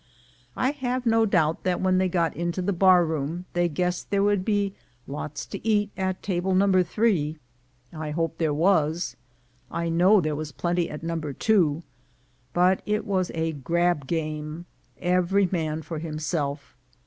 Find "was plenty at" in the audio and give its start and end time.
10.35-11.03